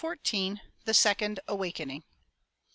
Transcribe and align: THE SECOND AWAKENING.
THE 0.85 0.95
SECOND 0.95 1.41
AWAKENING. 1.47 2.03